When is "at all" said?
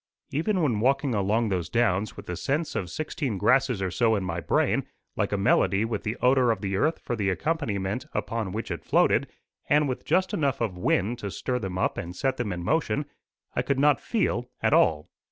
14.59-15.11